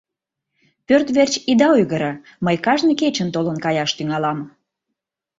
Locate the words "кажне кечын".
2.65-3.29